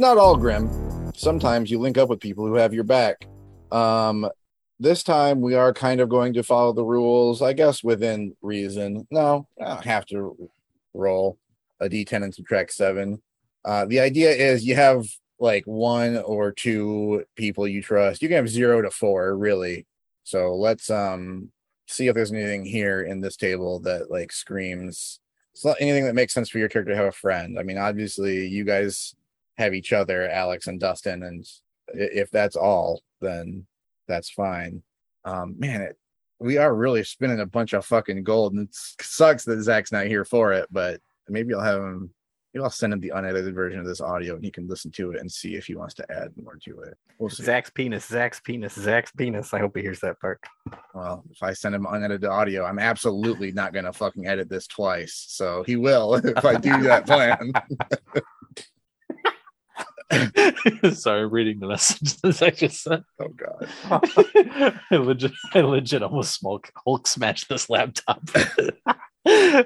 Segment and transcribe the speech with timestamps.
[0.00, 0.70] not all grim.
[1.14, 3.26] Sometimes you link up with people who have your back.
[3.70, 4.28] Um,
[4.80, 9.06] this time we are kind of going to follow the rules, I guess, within reason.
[9.10, 10.50] No, I don't have to
[10.94, 11.38] roll
[11.80, 13.20] a d10 and subtract seven.
[13.62, 15.04] Uh, the idea is you have
[15.38, 18.22] like one or two people you trust.
[18.22, 19.86] You can have zero to four, really.
[20.24, 21.50] So let's um
[21.86, 25.20] see if there's anything here in this table that like screams.
[25.52, 27.58] It's not anything that makes sense for your character to have a friend.
[27.58, 29.14] I mean, obviously, you guys
[29.60, 31.46] have each other, Alex and Dustin, and
[31.88, 33.66] if that's all, then
[34.08, 34.82] that's fine.
[35.24, 35.96] Um, man, it,
[36.38, 40.06] we are really spinning a bunch of fucking gold, and it sucks that Zach's not
[40.06, 40.66] here for it.
[40.70, 42.10] But maybe I'll have him.
[42.52, 45.12] Maybe I'll send him the unedited version of this audio, and he can listen to
[45.12, 46.96] it and see if he wants to add more to it.
[47.18, 47.44] We'll see.
[47.44, 49.54] Zach's penis, Zach's penis, Zach's penis.
[49.54, 50.40] I hope he hears that part.
[50.94, 55.26] Well, if I send him unedited audio, I'm absolutely not gonna fucking edit this twice.
[55.28, 57.52] So he will if I do that plan.
[60.92, 63.04] Sorry, I'm reading the message I just sent.
[63.20, 63.68] Oh god.
[64.90, 68.20] I legit, I legit almost smoke Hulk smashed this laptop.
[69.26, 69.64] Oh,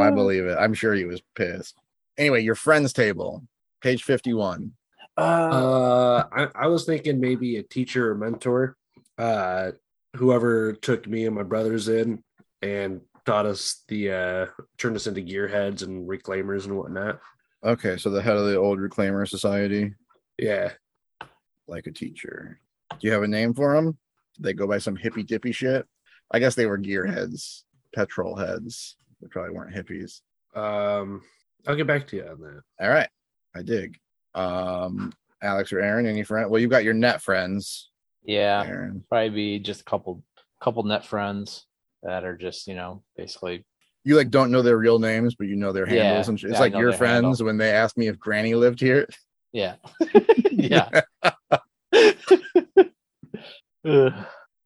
[0.00, 0.56] I believe it.
[0.58, 1.74] I'm sure he was pissed.
[2.18, 3.44] Anyway, your friends table,
[3.80, 4.72] page 51.
[5.16, 8.76] Uh, Uh, I, I was thinking maybe a teacher or mentor,
[9.18, 9.72] uh,
[10.16, 12.22] whoever took me and my brothers in
[12.62, 14.46] and taught us the uh,
[14.78, 17.20] turned us into gearheads and reclaimers and whatnot.
[17.64, 19.92] Okay, so the head of the old reclaimer society,
[20.38, 20.72] Yeah,
[21.68, 22.58] like a teacher.
[22.90, 23.98] Do you have a name for them?
[24.38, 25.86] They go by some hippy dippy shit.
[26.30, 28.96] I guess they were gearheads, petrol heads.
[29.20, 30.20] They probably weren't hippies.
[30.54, 31.22] um,
[31.66, 32.62] I'll get back to you on that.
[32.80, 33.08] All right,
[33.54, 33.98] I dig.
[34.34, 36.50] Um, Alex or Aaron, any friend?
[36.50, 37.90] Well, you've got your net friends,
[38.24, 39.04] yeah, Aaron.
[39.10, 40.22] probably be just a couple,
[40.62, 41.66] couple net friends
[42.02, 43.64] that are just you know basically
[44.04, 46.50] You like don't know their real names, but you know their Yeah, handles and shit.
[46.50, 47.46] It's yeah, like your friends handle.
[47.46, 49.06] when they ask me if Granny lived here.
[49.52, 49.76] yeah,
[50.50, 51.02] yeah.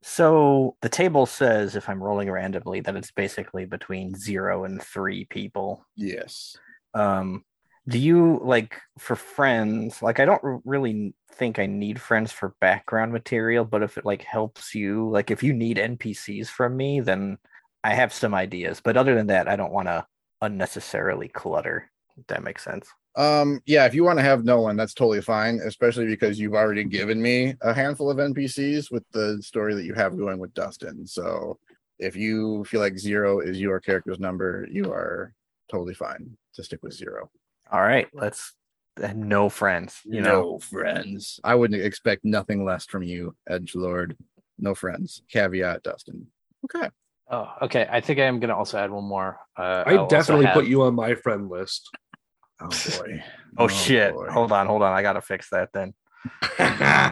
[0.07, 5.25] So the table says, if I'm rolling randomly, that it's basically between zero and three
[5.25, 5.83] people.
[5.95, 6.55] Yes.
[6.93, 7.43] Um,
[7.87, 10.03] do you like for friends?
[10.03, 14.21] Like, I don't really think I need friends for background material, but if it like
[14.21, 17.39] helps you, like if you need NPCs from me, then
[17.85, 18.81] I have some ideas.
[18.83, 20.05] But other than that, I don't want to
[20.41, 21.91] unnecessarily clutter.
[22.17, 22.87] If that makes sense.
[23.17, 26.53] Um, yeah, if you want to have no one, that's totally fine, especially because you've
[26.53, 30.53] already given me a handful of NPCs with the story that you have going with
[30.53, 31.05] Dustin.
[31.07, 31.57] So
[31.99, 35.33] if you feel like zero is your character's number, you are
[35.71, 37.29] totally fine to stick with zero.
[37.71, 38.53] All right, let's.
[39.01, 40.41] uh, No friends, you know.
[40.41, 41.39] No friends.
[41.43, 44.17] I wouldn't expect nothing less from you, Edge Lord.
[44.57, 45.21] No friends.
[45.29, 46.27] Caveat, Dustin.
[46.65, 46.89] Okay.
[47.29, 47.87] Oh, okay.
[47.89, 49.39] I think I am gonna also add one more.
[49.57, 51.89] Uh, I I'll definitely have- put you on my friend list.
[52.61, 52.67] Oh
[52.99, 53.23] boy.
[53.57, 54.13] Oh, shit!
[54.13, 54.27] boy.
[54.29, 54.91] Hold on, hold on.
[54.91, 55.93] I gotta fix that then.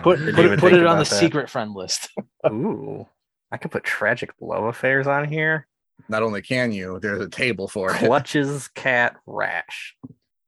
[0.03, 1.05] Put Didn't put, it- put it on the that.
[1.05, 2.09] secret friend list.
[2.47, 3.07] Ooh,
[3.49, 5.67] I could put tragic love affairs on here.
[6.09, 7.97] Not only can you, there's a table for it.
[7.97, 9.95] Clutches cat rash.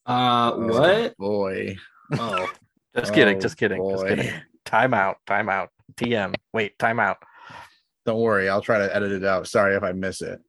[0.06, 1.18] Uh, Oh, what?
[1.18, 1.78] boy?
[2.20, 2.46] Oh,
[2.96, 4.10] Just kidding, Oh, just kidding, just boy.
[4.10, 4.34] kidding.
[4.66, 5.70] Time out, time out.
[5.96, 6.34] TM.
[6.54, 7.18] Wait, time out.
[8.06, 9.48] Don't worry, I'll try to edit it out.
[9.48, 10.40] Sorry if I miss it.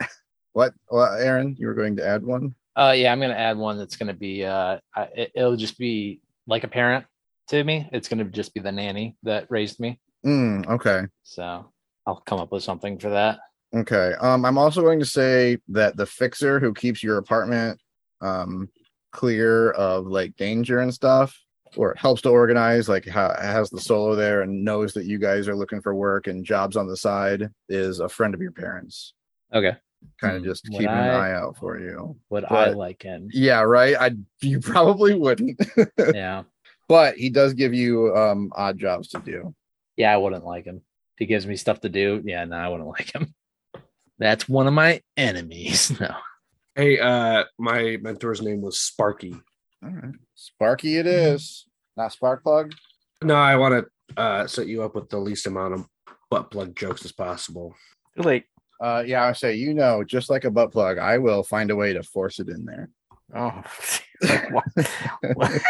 [0.52, 0.74] what?
[0.90, 2.54] Well, Aaron, you were going to add one.
[2.76, 4.44] Uh, yeah, I'm gonna add one that's gonna be.
[4.44, 4.78] Uh,
[5.16, 7.06] it, it'll just be like a parent
[7.48, 7.88] to me.
[7.92, 9.98] It's gonna just be the nanny that raised me.
[10.24, 11.02] Mm, okay.
[11.24, 11.72] So
[12.06, 13.40] I'll come up with something for that.
[13.74, 14.14] Okay.
[14.20, 17.80] Um, I'm also going to say that the fixer who keeps your apartment
[18.20, 18.68] um
[19.12, 21.36] clear of like danger and stuff,
[21.76, 25.18] or it helps to organize, like ha- has the solo there and knows that you
[25.18, 28.52] guys are looking for work and jobs on the side, is a friend of your
[28.52, 29.14] parents.
[29.52, 29.76] Okay.
[30.20, 32.16] Kind of Hmm, just would keeping an eye out for you.
[32.30, 33.28] Would I like him?
[33.32, 33.96] Yeah, right.
[33.98, 35.60] I you probably wouldn't,
[36.14, 36.44] Yeah.
[36.88, 39.54] but he does give you um odd jobs to do.
[39.96, 40.76] Yeah, I wouldn't like him.
[40.76, 43.34] If he gives me stuff to do, yeah, no, I wouldn't like him.
[44.20, 45.98] That's one of my enemies.
[46.00, 46.14] No.
[46.76, 49.34] hey, uh, my mentor's name was Sparky.
[49.84, 50.14] All right.
[50.40, 51.66] Sparky it is.
[51.96, 52.72] Not spark plug.
[53.24, 55.88] No, I want to uh, set you up with the least amount of
[56.30, 57.74] butt plug jokes as possible.
[58.16, 58.44] Too late.
[58.80, 61.76] Uh, yeah, I say, you know, just like a butt plug, I will find a
[61.76, 62.88] way to force it in there.
[63.34, 63.62] Oh,
[65.34, 65.60] what-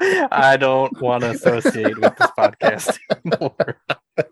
[0.32, 3.80] I don't want to associate with this podcast anymore.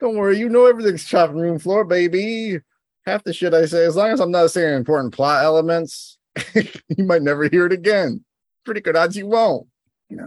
[0.00, 2.60] Don't worry, you know everything's chopping room floor, baby.
[3.06, 6.16] Half the shit I say, as long as I'm not saying important plot elements,
[6.54, 8.24] you might never hear it again.
[8.64, 9.66] Pretty good odds you won't.
[10.10, 10.24] Yeah.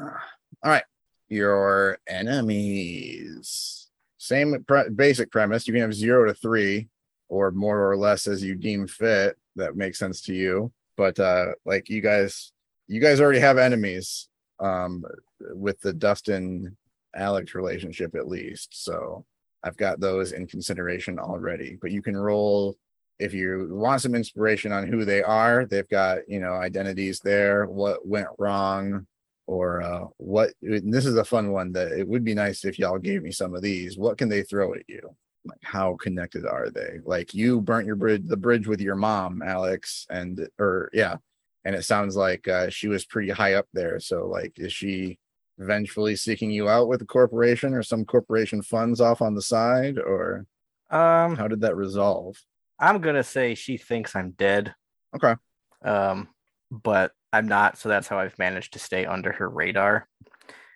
[0.63, 0.83] All right.
[1.29, 3.89] Your enemies.
[4.17, 5.67] Same pre- basic premise.
[5.67, 6.89] You can have zero to three,
[7.29, 9.37] or more or less as you deem fit.
[9.55, 10.71] That makes sense to you.
[10.95, 12.51] But uh, like you guys,
[12.87, 14.29] you guys already have enemies.
[14.59, 15.03] um,
[15.51, 16.75] with the Dustin
[17.15, 18.83] Alex relationship at least.
[18.83, 19.23] So
[19.63, 21.77] I've got those in consideration already.
[21.79, 22.75] But you can roll
[23.19, 25.65] if you want some inspiration on who they are.
[25.65, 27.65] They've got you know identities there.
[27.65, 29.07] What went wrong,
[29.45, 30.51] or uh, what?
[30.61, 33.55] this is a fun one that it would be nice if y'all gave me some
[33.55, 33.97] of these.
[33.97, 35.15] What can they throw at you?
[35.45, 36.99] Like how connected are they?
[37.05, 41.17] Like you burnt your bridge, the bridge with your mom, Alex, and or yeah,
[41.65, 43.99] and it sounds like uh, she was pretty high up there.
[43.99, 45.19] So like, is she?
[45.59, 49.97] vengefully seeking you out with a corporation or some corporation funds off on the side
[49.97, 50.45] or
[50.91, 52.37] Um, how did that resolve
[52.79, 54.73] I'm gonna say she thinks I'm dead.
[55.15, 55.35] Okay.
[55.83, 56.27] Um,
[56.71, 60.07] but I'm not, so that's how I've managed to stay under her radar.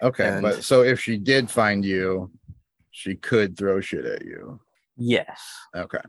[0.02, 2.32] okay And- but so if she did find you
[2.92, 4.60] she could throw shit at you
[4.98, 5.40] Yes.
[5.76, 6.02] okay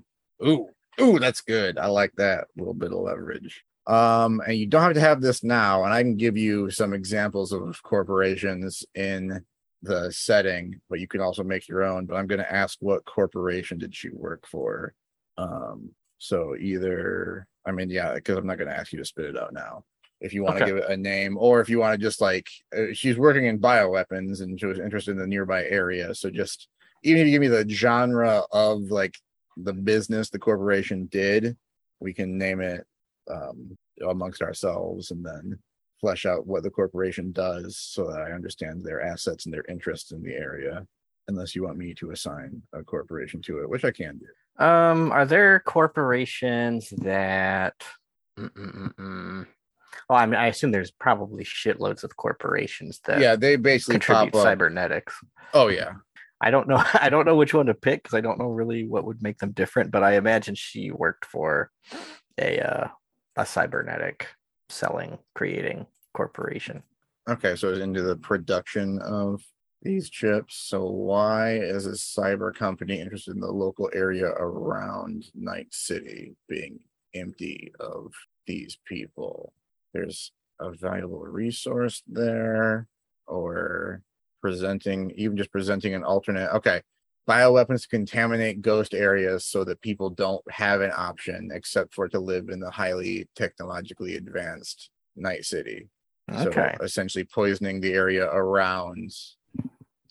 [0.44, 0.66] ooh
[1.00, 4.94] ooh that's good i like that little bit of leverage um and you don't have
[4.94, 9.44] to have this now and i can give you some examples of corporations in
[9.82, 13.04] the setting but you can also make your own but i'm going to ask what
[13.04, 14.92] corporation did she work for
[15.38, 19.24] um so either i mean yeah because i'm not going to ask you to spit
[19.26, 19.84] it out now
[20.20, 20.70] if you want to Okay.
[20.70, 23.58] give it a name or if you want to just like uh, she's working in
[23.58, 26.68] bioweapons and she was interested in the nearby area so just
[27.02, 29.16] even if you give me the genre of like
[29.56, 31.56] the business the corporation did
[32.00, 32.86] we can name it
[33.30, 33.76] um
[34.08, 35.58] amongst ourselves and then
[36.00, 40.12] flesh out what the corporation does so that i understand their assets and their interests
[40.12, 40.86] in the area
[41.28, 44.26] unless you want me to assign a corporation to it which i can do
[44.58, 47.74] Um, are there corporations that?
[48.38, 49.46] Mm-mm-mm-mm.
[50.08, 54.32] Well, I mean, I assume there's probably shitloads of corporations that yeah they basically contribute
[54.32, 55.14] pop up cybernetics.
[55.54, 55.92] oh yeah
[56.42, 56.82] I don't know.
[56.94, 59.38] I don't know which one to pick because I don't know really what would make
[59.38, 59.90] them different.
[59.90, 61.70] But I imagine she worked for
[62.38, 62.88] a uh,
[63.36, 64.26] a cybernetic
[64.68, 66.82] selling, creating corporation.
[67.28, 69.40] Okay, so it's into the production of
[69.82, 70.56] these chips.
[70.56, 76.80] So why is a cyber company interested in the local area around Night City being
[77.14, 78.12] empty of
[78.46, 79.52] these people?
[79.92, 82.86] There's a valuable resource there,
[83.26, 84.02] or
[84.40, 86.54] presenting, even just presenting an alternate.
[86.56, 86.82] Okay,
[87.28, 92.48] bioweapons contaminate ghost areas so that people don't have an option except for to live
[92.48, 95.88] in the highly technologically advanced Night City.
[96.30, 96.74] Okay.
[96.78, 99.12] So essentially poisoning the area around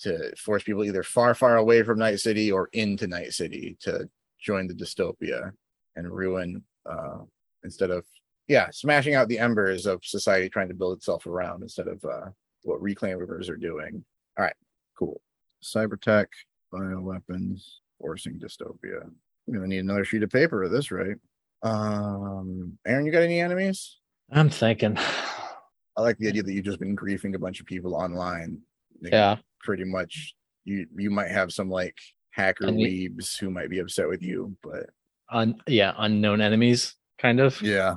[0.01, 4.09] to force people either far, far away from Night City or into Night City to
[4.39, 5.51] join the dystopia
[5.95, 7.19] and ruin uh
[7.63, 8.05] instead of
[8.47, 12.29] yeah, smashing out the embers of society trying to build itself around instead of uh
[12.63, 14.03] what reclaimers are doing.
[14.37, 14.55] All right,
[14.97, 15.21] cool.
[15.63, 16.27] Cybertech,
[16.73, 17.63] bioweapons,
[17.99, 19.03] forcing dystopia.
[19.03, 21.17] I'm gonna need another sheet of paper at this rate.
[21.63, 23.97] Um Aaron, you got any enemies?
[24.31, 24.97] I'm thinking.
[24.97, 28.59] I like the idea that you've just been griefing a bunch of people online.
[29.01, 29.37] Yeah.
[29.63, 30.33] Pretty much
[30.65, 31.97] you you might have some like
[32.31, 34.89] hacker And weebs who might be upset with you, but
[35.29, 37.61] Un- yeah, unknown enemies, kind of.
[37.61, 37.95] yeah.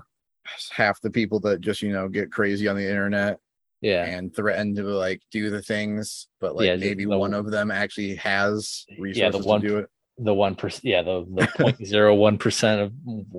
[0.70, 3.38] Half the people that just, you know, get crazy on the internet
[3.80, 4.04] Yeah.
[4.04, 7.70] and threaten to like do the things, but like Yeah, maybe the- one of them
[7.70, 9.86] actually has Yeah, the resources one- to do it.
[10.18, 10.84] The one percent.
[10.84, 12.92] Yeah, the the point zero one percent of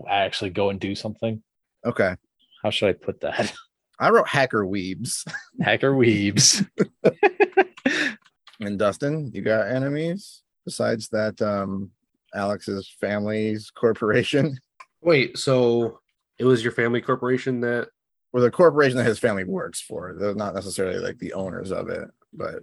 [0.09, 1.41] actually go and do something.
[1.85, 2.15] Okay.
[2.63, 3.53] How should I put that?
[3.99, 5.25] I wrote hacker weebs.
[5.61, 6.67] Hacker weebs.
[8.59, 11.91] and Dustin, you got enemies besides that um
[12.33, 14.59] Alex's family's corporation?
[15.01, 15.99] Wait, so
[16.37, 17.87] it was your family corporation that
[18.33, 20.13] or the corporation that his family works for.
[20.17, 22.55] They're not necessarily like the owners of it, but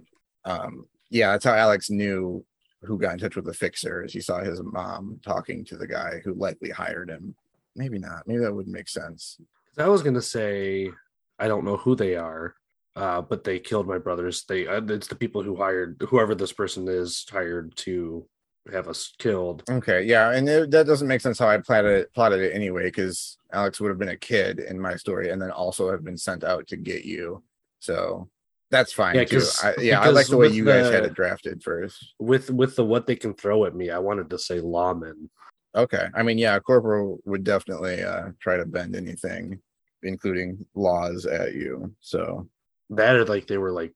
[0.45, 2.45] um, yeah, that's how Alex knew
[2.83, 4.03] who got in touch with the fixer.
[4.03, 7.33] Is he saw his mom talking to the guy who likely hired him.
[7.75, 8.27] Maybe not.
[8.27, 9.37] Maybe that wouldn't make sense.
[9.77, 10.91] I was gonna say
[11.39, 12.55] I don't know who they are,
[12.95, 14.45] uh, but they killed my brothers.
[14.47, 18.27] They uh, it's the people who hired whoever this person is hired to
[18.71, 19.63] have us killed.
[19.69, 22.85] Okay, yeah, and it, that doesn't make sense how I plotted it, plotted it anyway,
[22.85, 26.17] because Alex would have been a kid in my story, and then also have been
[26.17, 27.43] sent out to get you.
[27.79, 28.29] So
[28.71, 29.43] that's fine Yeah, too.
[29.61, 32.13] I, yeah, I like the way you guys had it drafted first.
[32.19, 35.29] With with the what they can throw at me, I wanted to say lawmen.
[35.75, 36.07] Okay.
[36.15, 39.59] I mean, yeah, corporal would definitely uh try to bend anything,
[40.03, 41.93] including laws at you.
[41.99, 42.47] So
[42.89, 43.93] That or like they were like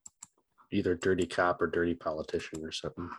[0.72, 3.10] either dirty cop or dirty politician or something.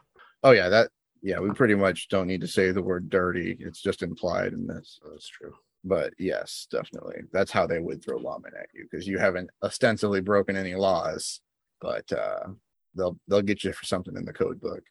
[0.42, 0.90] oh yeah, that
[1.22, 3.56] yeah, we pretty much don't need to say the word dirty.
[3.60, 4.98] It's just implied in this.
[5.02, 5.52] So that's true.
[5.84, 7.22] But yes, definitely.
[7.32, 11.40] That's how they would throw lawmen at you because you haven't ostensibly broken any laws,
[11.80, 12.48] but uh
[12.94, 14.82] they'll they'll get you for something in the code book.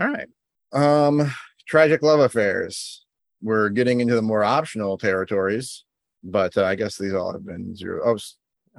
[0.00, 0.28] All right.
[0.72, 1.32] Um
[1.66, 3.04] tragic love affairs.
[3.42, 5.84] We're getting into the more optional territories,
[6.24, 8.00] but uh, I guess these all have been zero.
[8.04, 8.16] Oh,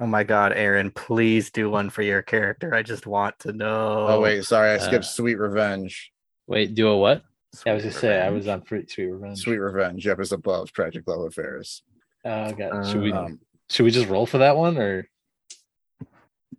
[0.00, 2.72] Oh my god, Aaron, please do one for your character.
[2.74, 4.06] I just want to know.
[4.08, 6.12] Oh, wait, sorry, I skipped Uh, Sweet Revenge.
[6.46, 7.22] Wait, do a what?
[7.66, 9.38] Yeah, I was Sweet gonna say I was on Fruit Sweet Revenge.
[9.38, 10.06] Sweet Revenge.
[10.06, 11.82] Yep, is above Tragic Love Affairs.
[12.24, 12.86] Oh god.
[12.86, 13.40] Should we Um,
[13.70, 15.08] should we just roll for that one or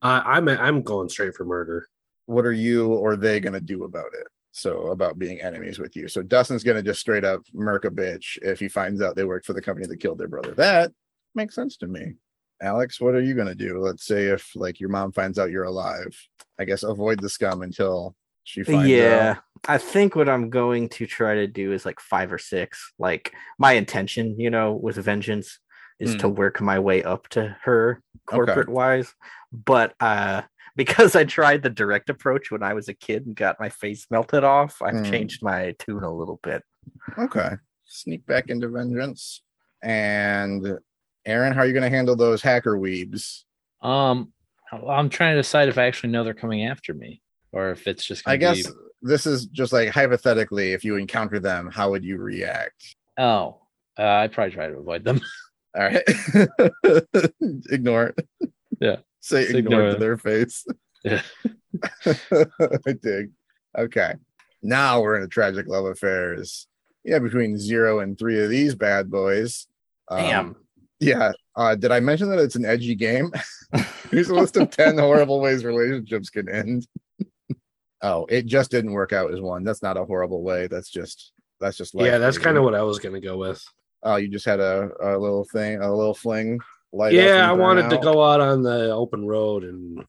[0.01, 1.87] I, I'm I'm going straight for murder.
[2.25, 4.27] what are you or they gonna do about it?
[4.51, 6.07] So about being enemies with you.
[6.07, 9.45] So Dustin's gonna just straight up murk a bitch if he finds out they worked
[9.45, 10.53] for the company that killed their brother.
[10.55, 10.91] That
[11.35, 12.15] makes sense to me.
[12.61, 13.79] Alex, what are you gonna do?
[13.79, 16.15] Let's say if like your mom finds out you're alive.
[16.59, 19.43] I guess avoid the scum until she finds yeah, out.
[19.67, 22.93] I think what I'm going to try to do is like five or six.
[22.97, 25.59] Like my intention, you know, with vengeance
[25.99, 29.13] is to work my way up to her corporate wise.
[29.51, 30.43] But uh
[30.75, 34.07] because I tried the direct approach when I was a kid and got my face
[34.09, 35.11] melted off, I've Mm.
[35.11, 36.63] changed my tune a little bit.
[37.17, 37.51] Okay.
[37.85, 39.41] Sneak back into vengeance.
[39.81, 40.79] And
[41.25, 43.43] Aaron, how are you gonna handle those hacker weebs?
[43.81, 44.33] um
[44.71, 47.21] I'm trying to decide if I actually know they're coming after me
[47.51, 51.39] or if it's just I guess be, this is just like hypothetically, if you encounter
[51.39, 52.95] them, how would you react?
[53.17, 53.59] oh
[53.97, 55.19] uh, I'd probably try to avoid them.
[55.75, 56.03] All right.
[57.69, 58.51] ignore it.
[58.79, 58.97] Yeah.
[59.19, 60.65] Say Just ignore, ignore it to their face.
[61.03, 61.21] Yeah.
[62.85, 63.31] I dig.
[63.77, 64.13] Okay.
[64.61, 66.67] Now we're in a tragic love affairs.
[67.03, 69.67] Yeah, between zero and three of these bad boys.
[70.07, 70.55] Um, Damn.
[70.99, 71.31] Yeah.
[71.55, 73.31] Uh, did I mention that it's an edgy game?
[74.11, 76.87] Here's a list of 10 horrible ways relationships can end.
[78.01, 79.63] oh, it just didn't work out as one.
[79.63, 80.67] That's not a horrible way.
[80.67, 83.61] That's just that's just yeah, that's kind of what I was gonna go with.
[84.01, 86.59] Oh, you just had a, a little thing, a little fling.
[86.93, 90.05] Light yeah, I wanted to go out on the open road, and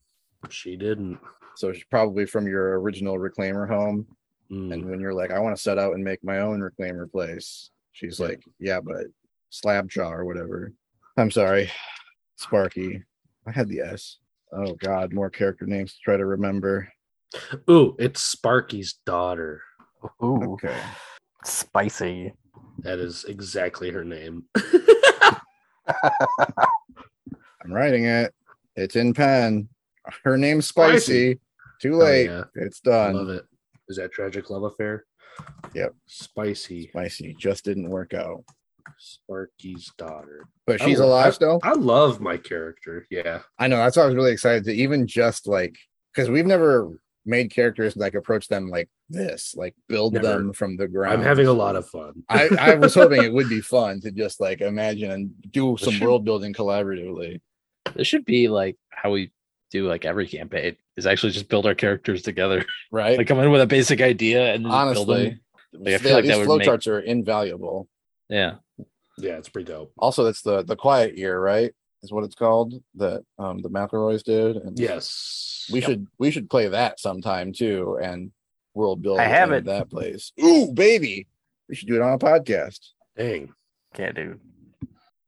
[0.49, 1.19] she didn't.
[1.55, 4.07] So she's probably from your original reclaimer home.
[4.49, 4.73] Mm.
[4.73, 7.69] And when you're like, I want to set out and make my own reclaimer place,
[7.91, 9.07] she's like, Yeah, but
[9.49, 10.73] slab jaw or whatever.
[11.17, 11.69] I'm sorry,
[12.37, 13.03] Sparky.
[13.47, 14.17] I had the S.
[14.53, 16.91] Oh God, more character names to try to remember.
[17.69, 19.61] Ooh, it's Sparky's daughter.
[20.23, 20.79] Ooh, Okay.
[21.45, 22.33] spicy.
[22.79, 24.45] That is exactly her name.
[27.63, 28.33] I'm writing it.
[28.75, 29.69] It's in pen.
[30.23, 30.97] Her name's Spicy.
[31.33, 31.39] Spicy.
[31.81, 32.25] Too Oh, late.
[32.29, 32.43] yeah.
[32.55, 33.15] It's I done.
[33.15, 33.45] love it.
[33.87, 35.05] Is that tragic love affair?
[35.75, 35.93] Yep.
[36.07, 36.87] Spicy.
[36.89, 38.43] Spicy just didn't work out.
[38.97, 40.45] Sparky's daughter.
[40.67, 41.59] But she's lo- alive I- still.
[41.63, 43.07] I love my character.
[43.09, 43.39] Yeah.
[43.57, 45.75] I know that's why I was really excited to even just like
[46.13, 50.27] because we've never made characters like approach them like this, like build Never.
[50.27, 51.13] them from the ground.
[51.19, 52.23] I'm having a lot of fun.
[52.29, 55.93] I, I was hoping it would be fun to just like imagine and do some
[55.93, 57.39] should- world building collaboratively.
[57.95, 59.31] This should be like how we
[59.71, 62.65] do like every campaign is actually just build our characters together.
[62.91, 63.17] Right.
[63.17, 65.39] like come in with a basic idea and just build Honestly, them.
[65.73, 67.87] Like, I feel like these that would flow make- charts are invaluable.
[68.29, 68.55] Yeah.
[69.21, 69.91] Yeah, it's pretty dope.
[69.97, 71.71] Also, that's the the quiet year, right?
[72.03, 74.55] Is what it's called that um the McElroys did.
[74.57, 75.69] And Yes.
[75.71, 78.31] we should we should play that sometime too and
[78.73, 79.65] world build I have it.
[79.65, 80.31] that place.
[80.43, 81.27] Ooh, baby.
[81.69, 82.79] We should do it on a podcast.
[83.15, 83.53] Dang.
[83.93, 84.39] can't do.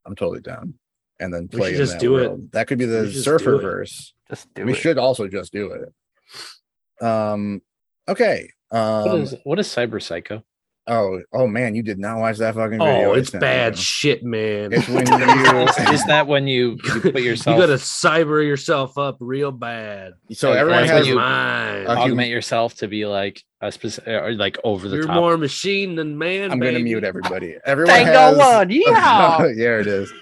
[0.06, 0.74] I'm totally down.
[1.20, 2.52] And then We play should in just that do it.
[2.52, 3.62] That could be We the should just surfer do it.
[3.62, 4.14] verse.
[4.28, 4.76] Just do We it.
[4.76, 7.04] should also just do it.
[7.04, 7.62] Um
[8.08, 8.50] okay.
[8.70, 10.42] What Um is what is Cyber Psycho?
[10.86, 13.10] Oh oh man, you did not watch that fucking video.
[13.10, 13.82] Oh, it's bad you.
[13.82, 14.72] shit, man.
[14.72, 18.98] It's when is, you is that when you, you put yourself you gotta cyber yourself
[18.98, 20.14] up real bad.
[20.32, 21.86] so Yeah, everyone that's has you- mine.
[21.86, 25.16] Uh, augment yourself to be like a specific or like over the You're top?
[25.16, 26.50] more machine than man.
[26.52, 27.56] I'm gonna mute everybody.
[27.64, 29.38] Everyone Tango has one, yeah.
[29.56, 30.12] there it is.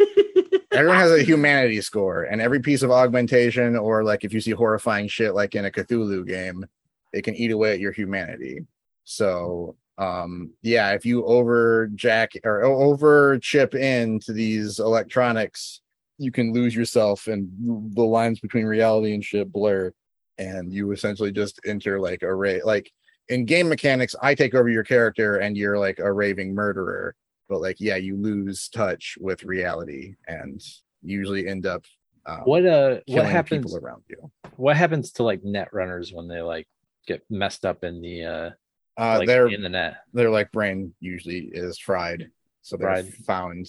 [0.73, 4.53] Everyone has a humanity score, and every piece of augmentation, or like if you see
[4.53, 6.65] horrifying shit like in a Cthulhu game,
[7.13, 8.61] it can eat away at your humanity.
[9.05, 15.81] So, um, yeah, if you over jack or over chip into these electronics,
[16.19, 17.49] you can lose yourself, and
[17.95, 19.93] the lines between reality and shit blur,
[20.39, 22.63] and you essentially just enter like a ray.
[22.63, 22.91] Like
[23.29, 27.15] in game mechanics, I take over your character, and you're like a raving murderer
[27.53, 30.63] but like yeah you lose touch with reality and
[31.03, 31.85] usually end up
[32.25, 36.29] um, What uh what happens people around you what happens to like net runners when
[36.29, 36.67] they like
[37.07, 38.51] get messed up in the uh
[38.99, 39.97] uh like their in the net?
[40.13, 42.31] their like brain usually is fried
[42.63, 43.15] so they're Fried.
[43.27, 43.67] found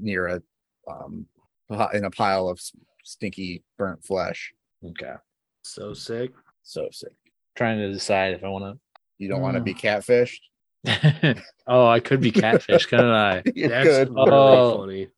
[0.00, 0.42] near a
[0.90, 1.26] um
[1.68, 2.60] pi- in a pile of
[3.04, 4.52] stinky burnt flesh
[4.84, 5.14] Okay.
[5.62, 6.30] so sick.
[6.62, 7.12] so sick
[7.56, 8.80] Trying to decide if I want to.
[9.18, 9.64] you don't want to Mm.
[9.64, 10.40] be catfished
[11.66, 13.42] Oh, I could be catfish, couldn't I?
[13.54, 14.76] you That's could really Oh.
[14.78, 15.08] funny.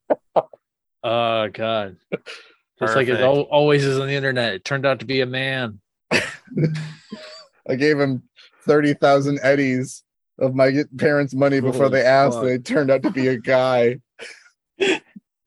[1.03, 1.97] Oh god.
[2.79, 4.55] Just like it always is on the internet.
[4.55, 5.81] It turned out to be a man.
[6.13, 8.23] i gave him
[8.67, 10.03] 30,000 eddies
[10.39, 13.99] of my parents money before Holy they asked they turned out to be a guy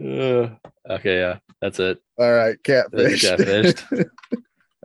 [0.01, 0.47] Uh,
[0.89, 1.99] okay, yeah, that's it.
[2.17, 3.23] All right, catfish.
[3.23, 3.83] Catfished.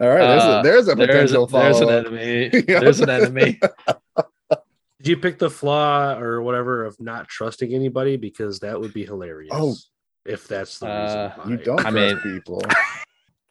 [0.01, 2.49] All right, there's, Uh, a, there's a There's, potential a, there's an enemy.
[2.67, 3.61] There's an enemy.
[4.99, 8.17] Did you pick the flaw or whatever of not trusting anybody?
[8.17, 9.53] Because that would be hilarious.
[9.55, 9.77] Oh.
[10.27, 11.19] if that's the reason.
[11.19, 11.51] Uh, why.
[11.51, 12.63] You don't I trust mean- people.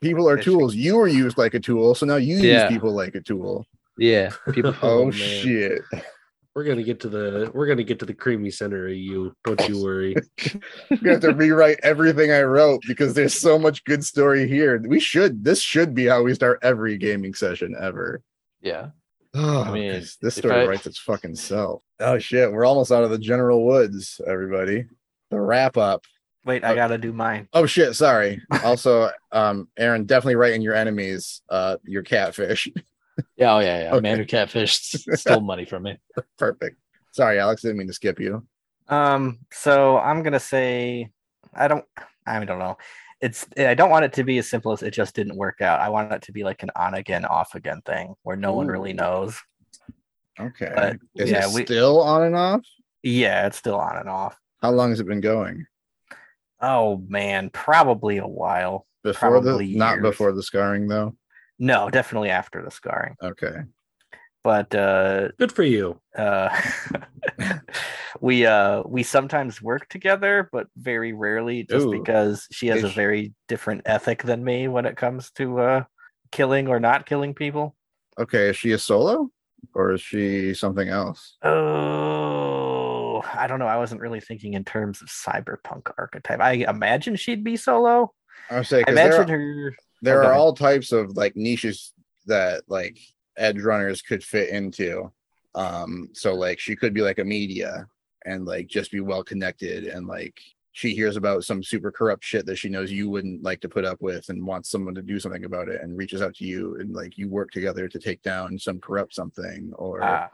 [0.02, 0.76] People are tools.
[0.76, 3.66] You were used like a tool, so now you use people like a tool.
[3.98, 4.74] Yeah, people.
[4.82, 5.12] Oh, man.
[5.14, 5.82] shit!
[6.56, 9.36] We're gonna get to the we're gonna get to the creamy center of you.
[9.44, 10.16] Don't you worry.
[10.90, 14.80] You have to rewrite everything I wrote because there's so much good story here.
[14.86, 15.44] We should.
[15.44, 18.22] This should be how we start every gaming session ever.
[18.62, 18.90] Yeah.
[19.34, 21.82] Oh, mean, 'cause this story I- writes its fucking self.
[22.00, 24.86] Oh shit, we're almost out of the general woods, everybody.
[25.32, 26.04] The wrap up.
[26.46, 27.48] Wait, I gotta do mine.
[27.54, 28.42] Oh shit, sorry.
[28.64, 32.68] Also, um, Aaron, definitely write in your enemies, uh, your catfish.
[33.44, 33.54] Yeah.
[33.56, 33.84] Oh, yeah.
[33.84, 33.92] Yeah.
[33.94, 34.02] Okay.
[34.02, 35.98] Man who catfished stole money from me.
[36.38, 36.78] Perfect.
[37.12, 38.46] Sorry, Alex, didn't mean to skip you.
[38.88, 41.10] Um, so I'm gonna say
[41.54, 41.86] I don't
[42.26, 42.78] I don't know.
[43.22, 45.80] It's I don't want it to be as simple as it just didn't work out.
[45.80, 48.68] I want it to be like an on again, off again thing where no one
[48.68, 49.40] really knows.
[50.40, 50.72] Okay.
[50.76, 52.62] But, Is yeah, it we- still on and off?
[53.04, 54.36] Yeah, it's still on and off.
[54.62, 55.66] How long has it been going?
[56.62, 58.88] Oh man, probably a while.
[59.04, 61.16] Before Probably the not before the scarring though.
[61.60, 63.16] No, definitely after the scarring.
[63.22, 63.56] Okay.
[64.44, 66.02] But uh Good for you.
[66.18, 66.50] uh
[68.22, 71.92] we uh we sometimes work together but very rarely just Ooh.
[71.92, 75.84] because she has a very different ethic than me when it comes to uh
[76.32, 77.76] killing or not killing people
[78.20, 78.50] Okay.
[78.50, 79.30] Is she a solo
[79.74, 81.38] or is she something else?
[81.44, 87.16] oh i don't know i wasn't really thinking in terms of cyberpunk archetype i imagine
[87.16, 88.12] she'd be solo
[88.50, 91.16] I would say i 'cause there, imagine are, her there go are all types of
[91.16, 91.94] like niches
[92.26, 93.00] that like
[93.38, 95.12] edge runners could fit into.
[95.56, 97.88] Um, so like she could be like a media
[98.26, 100.40] and like just be well connected and like
[100.72, 103.86] she hears about some super corrupt shit that she knows you wouldn't like to put
[103.86, 106.76] up with and wants someone to do something about it and reaches out to you
[106.80, 110.28] and like you work together to take down some corrupt something or uh,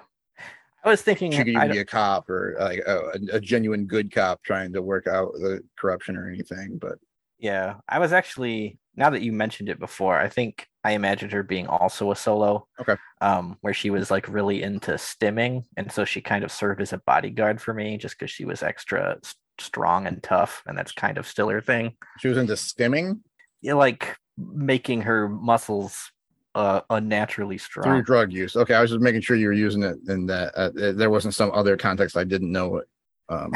[0.86, 4.14] i was thinking she could even be a cop or like a, a genuine good
[4.14, 6.98] cop trying to work out the corruption or anything but
[7.40, 11.44] Yeah, I was actually now that you mentioned it before, I think I imagined her
[11.44, 12.68] being also a solo.
[12.80, 12.96] Okay.
[13.22, 16.94] Um, where she was like really into stimming, and so she kind of served as
[16.94, 20.94] a bodyguard for me just because she was extra s- strong and tough, and that's
[20.94, 21.96] kind of still her thing.
[22.20, 23.20] she was into stimming
[23.62, 26.12] You like making her muscles
[26.56, 29.84] uh unnaturally strong through drug use okay i was just making sure you were using
[29.84, 32.82] it and that uh, there wasn't some other context i didn't know
[33.30, 33.52] um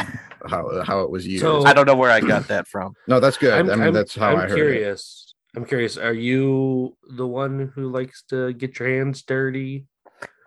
[0.48, 2.94] how how it was used So- I don't know where I got that from.
[3.08, 5.34] no that's good I'm, i mean I'm- that's how I'm i heard it curious.
[5.56, 5.98] I'm curious.
[5.98, 9.86] Are you the one who likes to get your hands dirty?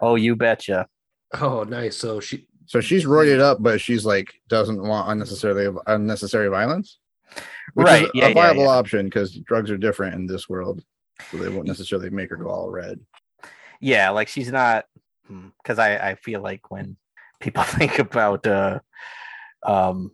[0.00, 0.88] Oh, you betcha.
[1.40, 1.96] Oh, nice.
[1.96, 2.48] So she.
[2.66, 6.98] so she's roided up but she's like doesn't want unnecessarily unnecessary violence
[7.74, 8.68] which Right, is yeah, a yeah, viable yeah.
[8.80, 10.82] option because drugs are different in this world
[11.30, 12.98] so they won't necessarily make her go all red
[13.80, 14.86] yeah like she's not
[15.62, 16.96] because i i feel like when
[17.40, 18.78] people think about uh
[19.64, 20.10] um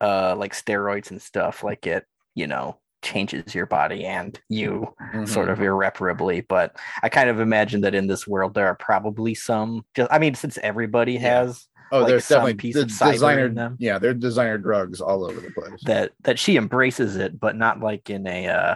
[0.00, 2.04] uh like steroids and stuff like it
[2.34, 5.52] you know changes your body and you sort Mhm.
[5.52, 9.84] of irreparably but i kind of imagine that in this world there are probably some
[9.96, 13.12] just i mean since everybody has oh like there's definitely piece the of cyber in
[13.14, 13.76] designer them.
[13.80, 17.80] yeah they're designer drugs all over the place that that she embraces it but not
[17.80, 18.74] like in a uh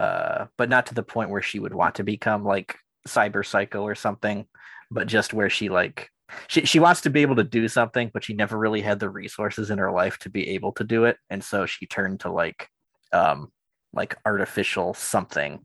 [0.00, 3.82] uh but not to the point where she would want to become like cyber psycho
[3.82, 4.46] or something
[4.90, 6.10] but just where she like
[6.48, 9.08] she, she wants to be able to do something but she never really had the
[9.08, 11.16] resources in her life to be able to do it.
[11.30, 12.68] And so she turned to like
[13.12, 13.52] um
[13.92, 15.64] like artificial something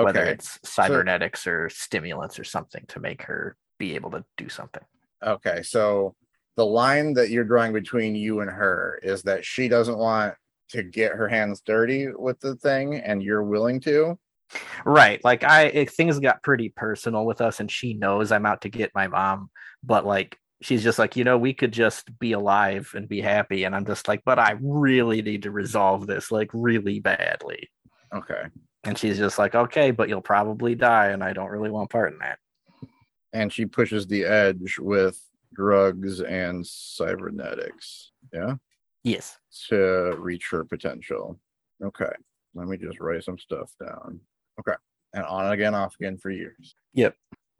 [0.00, 4.82] whether it's cybernetics or stimulants or something to make her be able to do something.
[5.22, 6.14] Okay, so
[6.56, 10.34] the line that you're drawing between you and her is that she doesn't want
[10.70, 14.18] to get her hands dirty with the thing, and you're willing to.
[14.84, 15.22] Right.
[15.24, 18.68] Like I it, things got pretty personal with us and she knows I'm out to
[18.68, 19.50] get my mom,
[19.84, 23.64] but like she's just like, you know, we could just be alive and be happy
[23.64, 27.68] and I'm just like, but I really need to resolve this like really badly.
[28.14, 28.44] Okay,
[28.84, 32.12] And she's just like, okay, but you'll probably die and I don't really want part
[32.12, 32.38] in that.
[33.32, 35.18] and she pushes the edge with
[35.54, 38.12] drugs and cybernetics.
[38.32, 38.54] Yeah,
[39.04, 39.38] Yes.
[39.68, 41.38] to reach her potential.
[41.82, 42.12] Okay,
[42.54, 44.20] let me just write some stuff down.
[44.60, 44.76] Okay,
[45.14, 46.74] and on again, off again for years.
[46.94, 47.16] Yep.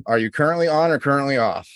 [0.07, 1.69] Are you currently on or currently off?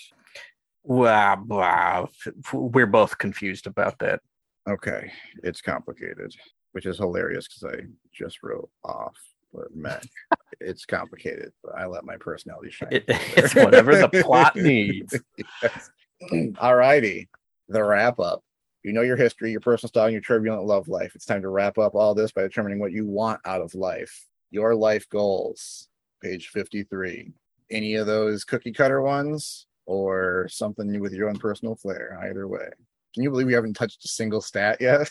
[0.87, 2.09] Wow, wow.
[2.53, 4.21] We're both confused about that.
[4.69, 5.11] Okay,
[5.43, 6.33] it's complicated,
[6.71, 9.17] which is hilarious because I just wrote off,
[9.53, 10.05] but Mac,
[10.61, 11.51] it's complicated.
[11.61, 12.87] But I let my personality shine.
[12.93, 15.19] It, it's whatever the plot needs.
[15.61, 15.89] Yes.
[16.59, 17.27] All righty,
[17.67, 18.41] the wrap up
[18.83, 21.15] You know your history, your personal style, and your turbulent love life.
[21.15, 24.25] It's time to wrap up all this by determining what you want out of life.
[24.51, 25.89] Your life goals,
[26.23, 27.33] page 53.
[27.69, 32.69] Any of those cookie cutter ones or something with your own personal flair, either way.
[33.13, 35.09] Can you believe we haven't touched a single stat yet?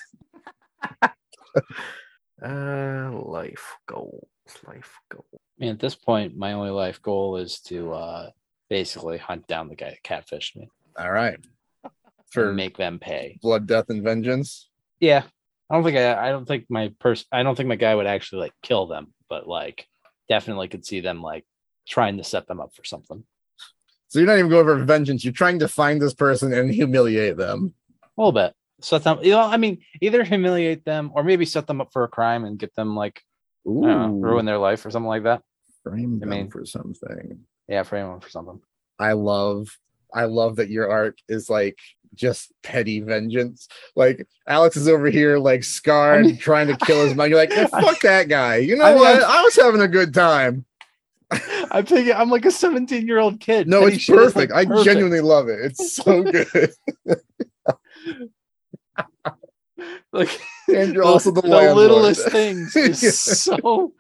[2.45, 4.29] Uh, life goals.
[4.67, 5.25] Life goals.
[5.33, 8.31] I mean, at this point, my only life goal is to uh,
[8.69, 11.39] basically hunt down the guy that catfished me All right.
[12.31, 13.39] for For make them pay.
[13.41, 14.69] blood, death, and vengeance.
[15.01, 15.23] Yeah,
[15.71, 18.07] I don't think I, I don't think my person, I don't think my guy would
[18.07, 19.87] actually like kill them, but like
[20.29, 21.47] definitely could see them like
[21.89, 23.25] trying to set them up for something.
[24.09, 25.25] So you're not even going for vengeance.
[25.25, 27.75] You're trying to find this person and humiliate them.
[28.03, 28.55] A little bit.
[28.81, 32.05] Set them, you know, I mean, either humiliate them or maybe set them up for
[32.05, 33.23] a crime and get them like
[33.65, 35.43] know, ruin their life or something like that.
[35.83, 37.41] frame I them mean- for something.
[37.69, 38.61] Yeah, frame them for something.
[38.99, 39.69] I love
[40.15, 41.79] I love that your arc is like
[42.15, 43.67] just petty vengeance.
[43.97, 47.29] Like Alex is over here like scarred, I mean- trying to kill his mom.
[47.29, 48.57] You're like, "Eh, I- fuck that guy.
[48.59, 49.23] You know I mean, what?
[49.23, 50.65] I was having a good time.
[51.71, 53.69] I'm thinking I'm like a 17 year old kid.
[53.69, 54.53] No, Petty it's is, like, perfect.
[54.53, 55.59] I genuinely love it.
[55.61, 56.71] It's so good.
[60.13, 60.31] like
[60.69, 63.93] and you're also the, the littlest things is so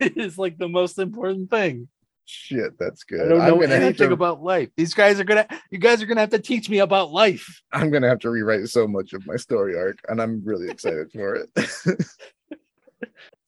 [0.00, 1.88] is like the most important thing.
[2.26, 3.20] Shit, that's good.
[3.20, 4.70] I don't I'm know anything to about life.
[4.76, 7.62] These guys are gonna you guys are gonna have to teach me about life.
[7.72, 11.12] I'm gonna have to rewrite so much of my story arc, and I'm really excited
[11.12, 11.50] for it.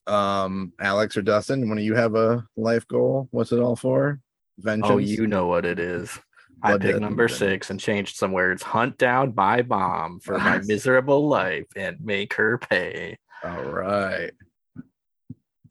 [0.07, 4.19] Um, Alex or Dustin, when do you have a life goal, what's it all for?
[4.57, 4.91] Vengeance.
[4.91, 6.17] Oh, you know what it is.
[6.63, 7.39] I Blood, death, picked number vengeance.
[7.39, 8.63] six and changed some words.
[8.63, 13.17] Hunt down my bomb for my miserable life and make her pay.
[13.43, 14.31] All right.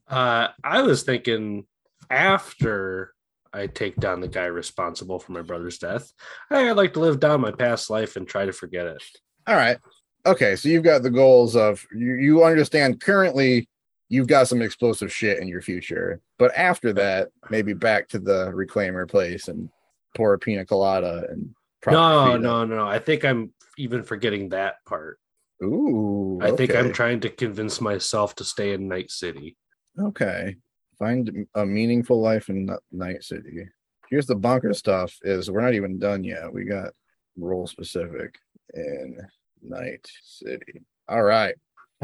[0.09, 1.67] Uh, I was thinking
[2.09, 3.13] after
[3.53, 6.13] I take down the guy responsible for my brother's death,
[6.51, 9.03] I think I'd like to live down my past life and try to forget it.
[9.49, 9.79] All right.
[10.25, 13.69] Okay, so you've got the goals of you, you understand currently
[14.09, 18.53] you've got some explosive shit in your future, but after that, maybe back to the
[18.53, 19.69] reclaimer place and
[20.15, 21.55] pour a pina colada and
[21.87, 22.87] No, probably no, no.
[22.87, 25.19] I think I'm even forgetting that part.
[25.63, 29.57] Ooh, I think I'm trying to convince myself to stay in Night City.
[29.99, 30.57] Okay.
[30.99, 33.69] Find a meaningful life in Night City.
[34.11, 36.53] Here's the bunker stuff is we're not even done yet.
[36.53, 36.93] We got
[37.37, 38.39] role specific
[38.75, 39.19] in
[39.63, 40.83] Night City.
[41.09, 41.55] All right.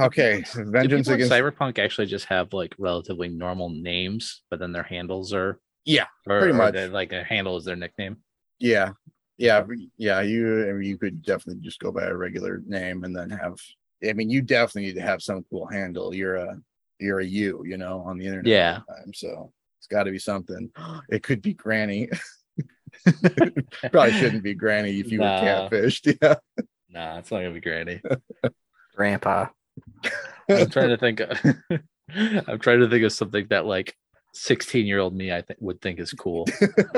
[0.00, 0.42] Okay.
[0.54, 4.72] Do Vengeance people in against Cyberpunk actually just have like relatively normal names, but then
[4.72, 6.74] their handles are Yeah, or, pretty or much.
[6.74, 8.16] their- like a handle is their nickname.
[8.58, 8.92] Yeah.
[9.38, 9.64] Yeah.
[9.98, 10.20] Yeah.
[10.20, 13.56] You you could definitely just go by a regular name and then have
[14.08, 16.14] I mean you definitely need to have some cool handle.
[16.14, 16.58] You're a
[17.00, 18.46] you're a you, you know, on the internet.
[18.46, 18.80] Yeah.
[18.88, 20.70] time, so it's gotta be something.
[21.10, 22.08] It could be granny.
[23.90, 25.40] Probably shouldn't be granny if you Nah.
[25.40, 26.16] were catfished.
[26.22, 26.34] Yeah.
[26.90, 28.00] Nah, it's not gonna be Granny.
[28.94, 29.46] Grandpa.
[30.48, 31.20] I'm trying to think.
[32.48, 33.96] I'm trying to think of something that like
[34.34, 36.46] 16 year old me I think would think is cool.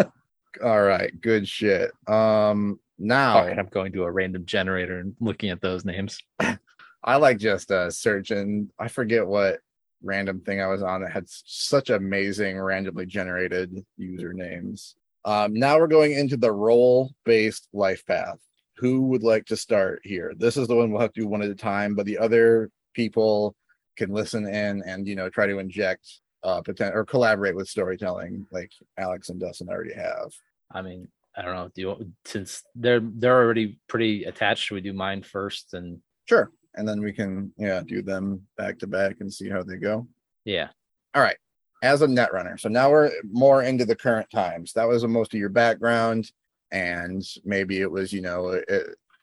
[0.65, 1.93] All right, good shit.
[2.09, 6.19] Um now Fuck, I'm going to a random generator and looking at those names.
[7.05, 8.71] I like just uh searching.
[8.79, 9.61] I forget what
[10.03, 14.95] random thing I was on that had such amazing randomly generated usernames.
[15.25, 18.39] Um, now we're going into the role based life path.
[18.85, 20.35] Who would like to start here?
[20.37, 22.70] This is the one we'll have to do one at a time, but the other
[22.92, 23.57] people
[23.97, 28.47] can listen in and you know try to inject uh potential or collaborate with storytelling
[28.53, 30.31] like Alex and Dustin already have.
[30.70, 31.70] I mean, I don't know.
[31.75, 34.64] Do you since they're they're already pretty attached?
[34.64, 35.73] Should we do mine first?
[35.73, 36.51] And Sure.
[36.75, 40.07] And then we can yeah do them back to back and see how they go.
[40.44, 40.68] yeah,
[41.14, 41.38] All right.
[41.83, 42.59] As a net runner.
[42.59, 44.75] So now we're more into the current times.
[44.75, 46.31] That was most of your background.
[46.75, 48.83] And maybe it was, you know, at,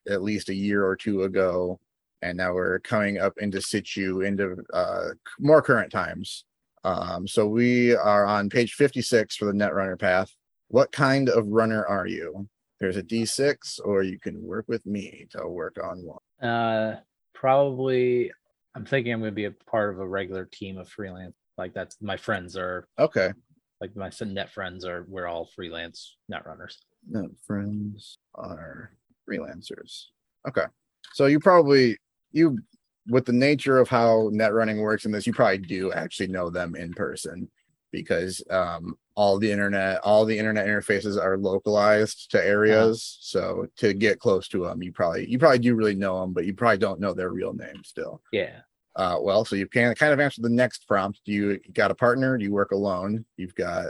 [0.10, 1.80] at least a year or two ago.
[2.22, 5.10] And now we're coming up into situ, into uh,
[5.40, 6.46] more current times.
[6.86, 10.32] Um, so we are on page 56 for the net runner path.
[10.70, 12.48] What kind of runner are you?
[12.80, 16.50] There's a D6, or you can work with me to work on one.
[16.50, 17.00] uh,
[17.34, 18.32] probably.
[18.76, 21.36] I'm thinking I'm going to be a part of a regular team of freelance.
[21.58, 23.34] Like that's my friends are Okay.
[23.82, 25.06] like my net friends are.
[25.10, 26.80] We're all freelance net runners.
[27.10, 28.92] No, friends are
[29.28, 30.06] freelancers.
[30.48, 30.66] Okay.
[31.14, 31.98] So you probably
[32.32, 32.58] you
[33.08, 36.50] with the nature of how net running works in this, you probably do actually know
[36.50, 37.50] them in person
[37.92, 43.18] because um all the internet all the internet interfaces are localized to areas.
[43.22, 46.46] So to get close to them, you probably you probably do really know them, but
[46.46, 48.22] you probably don't know their real name still.
[48.32, 48.60] Yeah.
[48.96, 51.22] Uh, well, so you can kind of answer the next prompt.
[51.26, 52.38] Do you got a partner?
[52.38, 53.26] Do you work alone?
[53.38, 53.88] You've got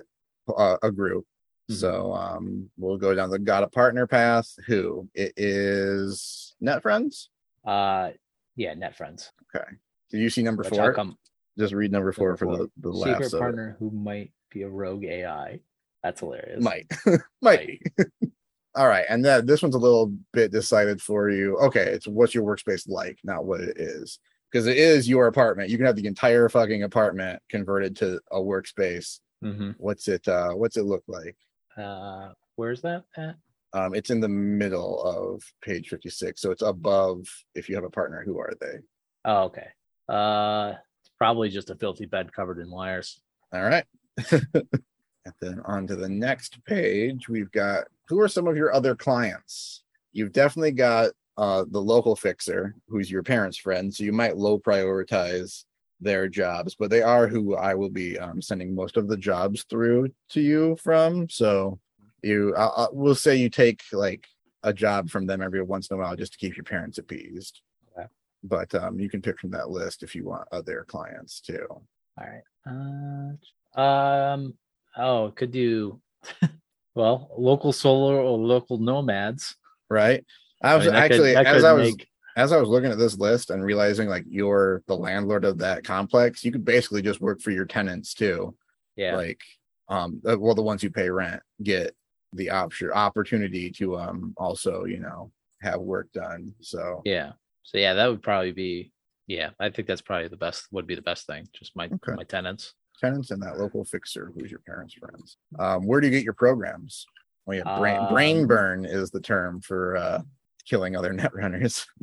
[0.55, 1.25] uh, a group.
[1.71, 1.75] Mhm.
[1.75, 4.53] So um, we'll go down the got a partner path.
[4.67, 6.55] Who it is?
[6.59, 7.29] Net friends.
[7.65, 8.11] Uh,
[8.55, 9.31] yeah, net friends.
[9.55, 9.65] Okay.
[10.09, 10.93] Did you see number Which four?
[10.93, 11.17] come
[11.57, 13.39] Just read number four for the, the secret of it.
[13.39, 15.59] partner who might be a rogue AI.
[16.03, 16.63] That's hilarious.
[16.63, 16.91] Might.
[17.41, 17.81] Might be.
[18.75, 19.05] All right.
[19.09, 21.57] And then this one's a little bit decided for you.
[21.57, 21.83] Okay.
[21.83, 24.19] It's what's your workspace like, not what it is.
[24.51, 25.69] Because it is your apartment.
[25.69, 29.19] You can have the entire fucking apartment converted to a workspace.
[29.43, 29.71] Mm-hmm.
[29.77, 31.37] What's it uh what's it look like?
[31.77, 33.35] Uh, where's that at?
[33.73, 36.41] Um, it's in the middle of page 56.
[36.41, 38.79] So it's above if you have a partner, who are they?
[39.25, 39.67] Oh, okay.
[40.09, 43.21] Uh, it's probably just a filthy bed covered in wires.
[43.53, 43.85] All right.
[44.31, 48.95] and then on to the next page, we've got who are some of your other
[48.95, 49.83] clients?
[50.11, 53.93] You've definitely got uh, the local fixer, who's your parents' friend.
[53.93, 55.63] So you might low prioritize
[56.01, 59.63] their jobs, but they are who I will be um, sending most of the jobs
[59.69, 61.29] through to you from.
[61.29, 61.79] So
[62.23, 64.25] you, I, I, we'll say you take like
[64.63, 67.61] a job from them every once in a while just to keep your parents appeased.
[67.97, 68.07] Okay.
[68.43, 71.65] But um, you can pick from that list if you want other clients too.
[71.69, 71.81] All
[72.17, 73.37] right.
[73.77, 74.55] Uh, um.
[74.97, 76.01] Oh, could do.
[76.95, 79.55] well, local solar or local nomads.
[79.89, 80.25] Right.
[80.63, 82.91] I was mean, that could- actually that as I was make- as I was looking
[82.91, 87.01] at this list and realizing like you're the landlord of that complex, you could basically
[87.01, 88.55] just work for your tenants too.
[88.95, 89.15] yeah.
[89.15, 89.41] Like
[89.89, 91.93] um uh, well the ones who pay rent get
[92.33, 96.53] the option opportunity to um also, you know, have work done.
[96.61, 97.33] So Yeah.
[97.63, 98.91] So yeah, that would probably be.
[99.27, 100.65] Yeah, I think that's probably the best.
[100.71, 101.47] Would be the best thing.
[101.53, 102.13] Just my Okay.
[102.15, 102.73] my tenants.
[102.99, 105.37] tenants and that local fixer who's your parents' friends.
[105.59, 107.05] Um where do you get your programs?
[107.47, 110.21] Oh yeah, brain brain Um, burn is the term for uh
[110.65, 111.85] killing other net runners.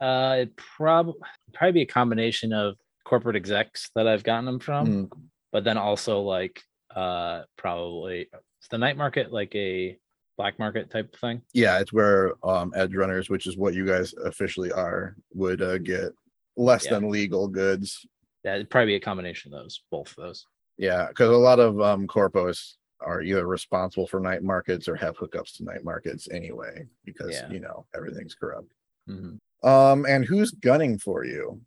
[0.00, 1.14] Uh, it probably
[1.52, 5.10] probably be a combination of corporate execs that I've gotten them from, Mm,
[5.52, 6.62] but then also like
[6.96, 9.96] uh probably is the night market like a
[10.36, 11.42] black market type thing.
[11.52, 15.78] yeah, it's where um edge runners, which is what you guys officially are, would uh,
[15.78, 16.12] get
[16.56, 16.92] less Yeah.
[16.98, 18.06] than legal goods.
[18.44, 20.46] Yeah, it'd probably be a combination of those, both of those.
[20.78, 25.16] Yeah, because a lot of um corpos are either responsible for night markets or have
[25.18, 27.50] hookups to night markets anyway, because Yeah.
[27.50, 28.72] you know everything's corrupt.
[29.08, 29.38] Mhm.
[29.62, 31.60] Um, and who's gunning for you?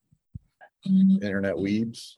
[0.85, 2.15] Internet weebs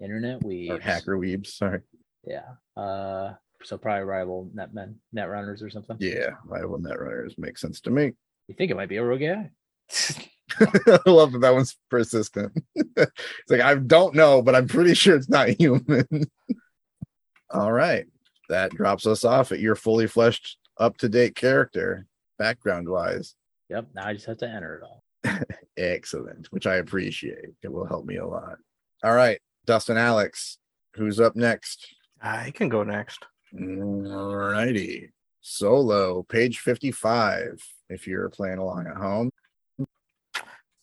[0.00, 1.48] Internet we or hacker weebs?
[1.48, 1.80] Sorry.
[2.24, 2.44] Yeah.
[2.76, 5.96] Uh, so probably rival netmen, net runners or something.
[5.98, 8.12] Yeah, rival net runners makes sense to me.
[8.46, 9.50] You think it might be a rogue AI?
[10.60, 12.52] I love that that one's persistent.
[12.74, 16.06] it's like I don't know, but I'm pretty sure it's not human.
[17.50, 18.06] All right,
[18.48, 22.06] that drops us off at your fully fleshed, up to date character,
[22.38, 23.34] background wise.
[23.70, 23.88] Yep.
[23.94, 25.02] Now I just have to enter it all.
[25.76, 27.50] Excellent, which I appreciate.
[27.62, 28.56] It will help me a lot.
[29.04, 30.58] All right, Dustin Alex,
[30.94, 31.94] who's up next?
[32.20, 33.24] I can go next.
[33.54, 37.62] All righty, solo, page 55.
[37.88, 39.30] If you're playing along at home,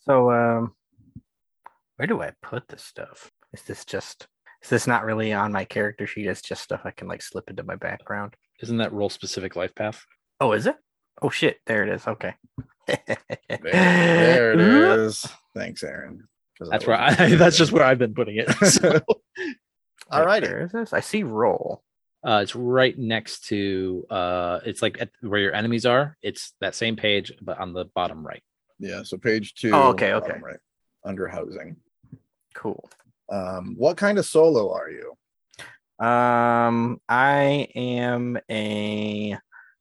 [0.02, 0.74] So, um,
[1.98, 3.32] where do I put this stuff?
[3.54, 4.28] Is this just?
[4.64, 6.26] Is this not really on my character sheet?
[6.26, 8.36] It's just stuff I can like slip into my background.
[8.62, 10.04] Isn't that role specific life path?
[10.40, 10.76] Oh, is it?
[11.22, 11.58] Oh shit!
[11.68, 12.08] There it is.
[12.08, 12.34] Okay.
[12.88, 13.18] There,
[13.62, 15.26] there it is.
[15.56, 16.28] Thanks, Aaron.
[16.60, 18.50] That's that where I, that's just where I've been putting it.
[18.66, 19.00] So,
[20.12, 20.48] All righty.
[20.48, 20.94] Where is this?
[20.94, 21.84] I see roll.
[22.24, 26.16] uh, it's right next to uh, it's like at where your enemies are.
[26.22, 28.44] It's that same page, but on the bottom right.
[28.80, 29.72] Yeah, so page two.
[29.74, 30.38] Oh, okay, okay.
[30.42, 30.60] Right.
[31.04, 31.78] Under housing.
[32.54, 32.90] Cool.
[33.32, 35.18] Um, what kind of solo are you?
[36.06, 39.38] Um, I am a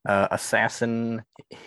[0.06, 1.22] uh, assassin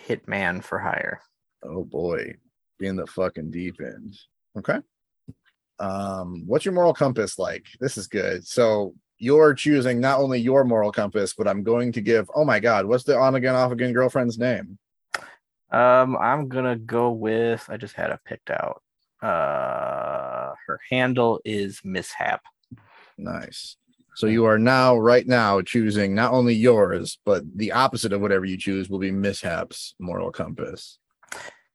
[0.06, 1.20] hitman for hire.
[1.62, 2.34] Oh boy,
[2.78, 4.16] being the fucking deep end.
[4.56, 4.78] Okay.
[5.80, 7.66] Um, what's your moral compass like?
[7.80, 8.46] This is good.
[8.46, 12.30] So you're choosing not only your moral compass, but I'm going to give.
[12.34, 14.78] Oh my god, what's the on again, off again girlfriend's name?
[15.70, 17.64] Um, I'm gonna go with.
[17.68, 18.82] I just had it picked out.
[19.20, 22.42] Uh, her handle is mishap.
[23.18, 23.76] Nice.
[24.18, 28.44] So you are now, right now, choosing not only yours, but the opposite of whatever
[28.44, 30.98] you choose will be mishaps moral compass.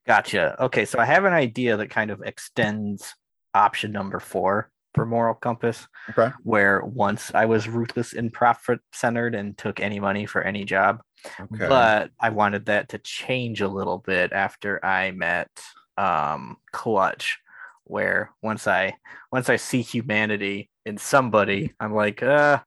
[0.06, 0.54] Gotcha.
[0.62, 3.14] Okay, so I have an idea that kind of extends
[3.54, 6.34] option number four for moral compass, Okay.
[6.42, 11.00] where once I was ruthless and profit centered and took any money for any job,
[11.40, 11.66] Okay.
[11.66, 15.48] but I wanted that to change a little bit after I met
[15.96, 17.38] um Clutch,
[17.84, 18.96] where once I
[19.32, 22.58] once I see humanity in somebody, I'm like, uh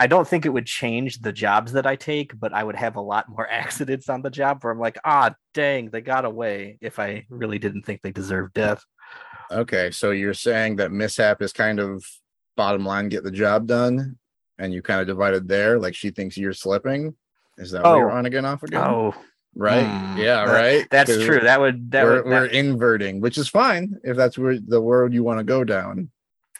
[0.00, 2.94] I don't think it would change the jobs that I take, but I would have
[2.94, 6.78] a lot more accidents on the job where I'm like, ah, dang, they got away
[6.80, 8.84] if I really didn't think they deserved death.
[9.50, 12.04] Okay, so you're saying that mishap is kind of
[12.56, 14.18] bottom line, get the job done,
[14.58, 15.80] and you kind of divided there.
[15.80, 17.16] Like she thinks you're slipping.
[17.56, 18.14] Is that what you're Oh.
[18.18, 18.80] on again, off again?
[18.84, 19.14] Oh,
[19.56, 19.82] right?
[19.84, 20.16] Hmm.
[20.18, 20.86] Yeah, That- right.
[20.92, 21.40] that's true.
[21.40, 25.12] That would that we're, would we're inverting, which is fine if that's where the world
[25.12, 26.10] you want to go down.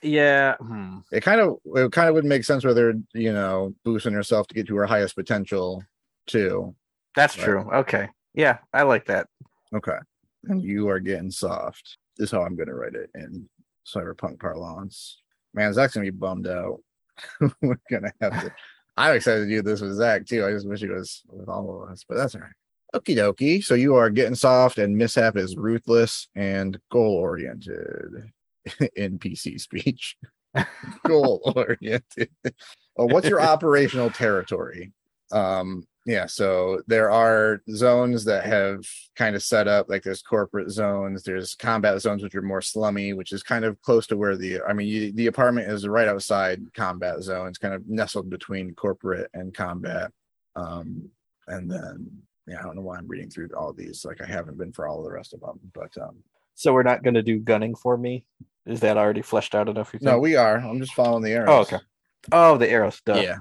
[0.02, 0.56] Yeah.
[0.56, 0.98] hmm.
[1.12, 4.46] It kind of it kind of would make sense where they're you know boosting herself
[4.48, 5.82] to get to her highest potential
[6.26, 6.74] too.
[7.16, 7.44] That's Right.
[7.44, 7.70] true.
[7.72, 8.08] Okay.
[8.34, 9.26] Yeah, I like that.
[9.74, 9.98] Okay,
[10.44, 11.98] and you are getting soft.
[12.18, 13.48] Is how I'm going to write it in
[13.86, 15.22] cyberpunk parlance.
[15.54, 16.80] Man, Zach's gonna be bummed out.
[17.62, 18.52] we're gonna have to.
[18.96, 20.44] I'm excited to do this with Zach too.
[20.44, 22.52] I just wish he was with all of us, but that's all right.
[22.94, 23.62] Okie dokie.
[23.62, 28.30] So you are getting soft, and mishap is ruthless and goal oriented
[28.96, 30.16] in PC speech.
[31.06, 32.30] goal oriented.
[32.96, 34.92] Oh, what's your operational territory?
[35.30, 38.82] Um, yeah, so there are zones that have
[39.14, 43.12] kind of set up like there's corporate zones, there's combat zones which are more slummy,
[43.12, 46.08] which is kind of close to where the I mean you, the apartment is right
[46.08, 50.10] outside combat zones, kind of nestled between corporate and combat.
[50.56, 51.10] Um,
[51.46, 52.10] and then
[52.46, 54.06] yeah, I don't know why I'm reading through all these.
[54.06, 56.16] Like I haven't been for all of the rest of them, but um,
[56.54, 58.24] So we're not going to do gunning for me.
[58.66, 59.92] Is that already fleshed out enough?
[59.92, 60.10] You think?
[60.10, 60.56] no, we are.
[60.56, 61.48] I'm just following the arrows.
[61.48, 61.78] Oh, okay.
[62.32, 63.00] Oh, the arrows.
[63.06, 63.20] Duh.
[63.22, 63.36] Yeah,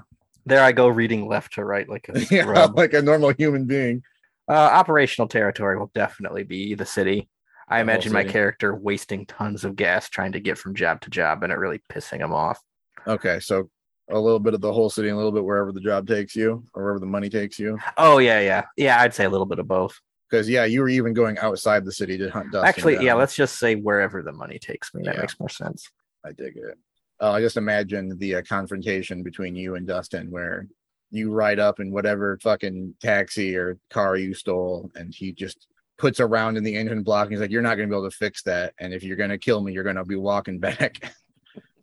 [0.45, 4.03] There I go, reading left to right like a yeah, like a normal human being.
[4.49, 7.27] Uh, operational territory will definitely be the city.
[7.67, 11.43] I imagine my character wasting tons of gas trying to get from job to job
[11.43, 12.62] and it really pissing him off.
[13.06, 13.69] Okay, so
[14.10, 16.34] a little bit of the whole city, and a little bit wherever the job takes
[16.34, 17.77] you, or wherever the money takes you.
[17.97, 19.01] Oh yeah, yeah, yeah.
[19.01, 19.99] I'd say a little bit of both.
[20.29, 22.67] Because yeah, you were even going outside the city to hunt Dustin.
[22.67, 23.13] Actually, yeah.
[23.13, 25.03] Let's just say wherever the money takes me.
[25.05, 25.21] That Yeah.
[25.21, 25.89] makes more sense.
[26.25, 26.77] I dig it.
[27.21, 30.67] Uh, I just imagine the uh, confrontation between you and Dustin, where
[31.09, 36.19] you ride up in whatever fucking taxi or car you stole, and he just puts
[36.19, 37.23] a round in the engine block.
[37.27, 39.15] And he's like, "You're not going to be able to fix that, and if you're
[39.17, 41.11] going to kill me, you're going to be walking back."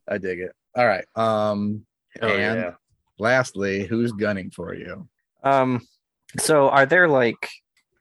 [0.06, 0.52] I dig it.
[0.76, 1.06] All right.
[1.16, 1.86] Um,
[2.20, 2.70] Hell and yeah.
[3.18, 5.08] lastly, who's gunning for you?
[5.42, 5.80] Um,
[6.38, 7.48] so are there like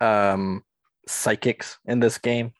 [0.03, 0.63] um
[1.07, 2.53] psychics in this game?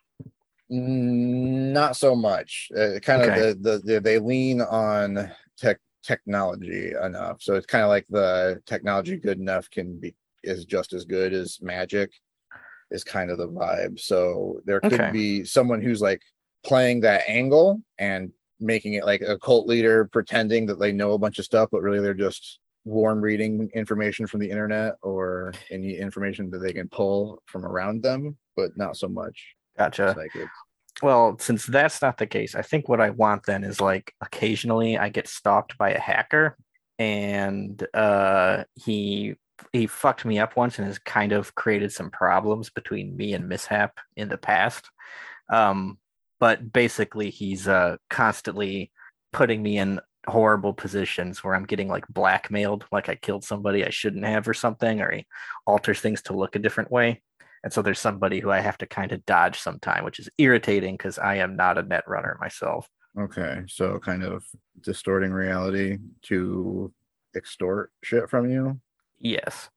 [0.72, 2.70] Mm, Not so much.
[2.76, 3.50] Uh, kind Okay.
[3.50, 7.42] of the, the the they lean on tech technology enough.
[7.42, 11.34] So it's kind of like the technology good enough can be is just as good
[11.34, 12.12] as magic
[12.92, 14.00] is kind of the vibe.
[14.00, 15.12] So there could Okay.
[15.12, 16.22] be someone who's like
[16.66, 21.18] playing that angle and making it like a cult leader pretending that they know a
[21.18, 25.98] bunch of stuff, but really they're just warm reading information from the internet or any
[25.98, 30.14] information that they can pull from around them, but not so much Gotcha.
[30.16, 30.50] psychic.
[31.02, 34.98] Well, since that's not the case, I think what I want then is like occasionally
[34.98, 36.58] I get stalked by a hacker
[37.00, 39.36] and uh he
[39.72, 43.50] he fucked me up once and has kind of created some problems between me and
[43.50, 44.90] mishap in the past.
[45.50, 45.98] Um
[46.40, 48.92] but basically he's uh constantly
[49.32, 53.90] putting me in horrible positions where I'm getting like blackmailed, like I killed somebody I
[53.90, 55.26] shouldn't have or something, or he
[55.66, 57.22] alters things to look a different way.
[57.64, 60.96] And so there's somebody who I have to kind of dodge sometime, which is irritating
[60.96, 62.88] because I am not a net runner myself.
[63.18, 64.44] Okay, so kind of
[64.82, 66.92] distorting reality to
[67.36, 68.80] extort shit from you.
[69.20, 69.70] Yes.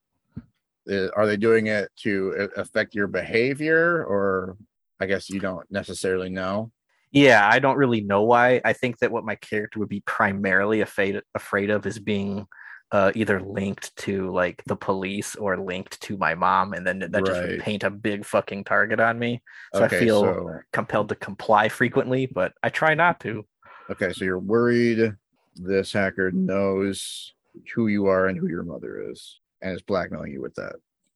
[0.91, 4.57] Uh, Are they doing it to affect your behavior, or
[5.01, 6.73] I guess you don't necessarily know?
[7.17, 8.61] Yeah, I don't really know why.
[8.63, 12.47] I think that what my character would be primarily afraid afraid of is being
[12.93, 17.25] uh, either linked to like the police or linked to my mom, and then that
[17.25, 19.41] just would paint a big fucking target on me.
[19.73, 23.47] So I feel so compelled to comply frequently, but I try not to.
[23.89, 25.17] okay, so you're worried
[25.55, 27.33] this hacker knows
[27.75, 30.75] who you are and who your mother is, and is blackmailing you with that.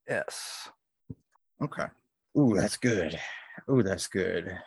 [0.09, 0.67] Yes.
[1.61, 1.85] Okay.
[2.39, 3.19] Ooh, that's good.
[3.69, 4.57] Ooh, that's good.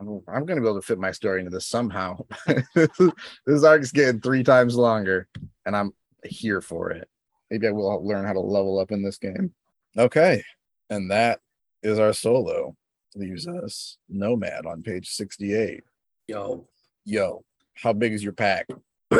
[0.00, 2.18] I'm, I'm gonna be able to fit my story into this somehow.
[2.74, 5.28] this arc's getting three times longer,
[5.64, 5.92] and I'm
[6.24, 7.08] here for it.
[7.50, 9.54] Maybe I will learn how to level up in this game.
[9.96, 10.42] Okay,
[10.90, 11.40] and that
[11.82, 12.76] is our solo.
[13.14, 15.82] Leaves us Nomad on page 68.
[16.28, 16.66] Yo.
[17.06, 17.44] Yo,
[17.74, 18.68] how big is your pack?